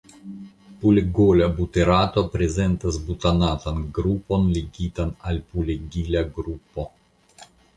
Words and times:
Pulegola 0.83 1.49
buterato 1.57 2.23
prezentas 2.37 2.97
butanatan 3.09 3.77
grupon 3.99 4.49
ligitan 4.59 5.15
al 5.33 5.43
pulegila 5.53 6.25
grupo. 6.41 6.89